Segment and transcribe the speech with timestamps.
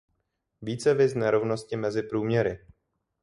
[0.61, 2.59] Více viz nerovnosti mezi průměry.